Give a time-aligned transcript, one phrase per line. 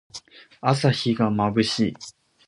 [0.61, 1.95] 朝日がまぶしい。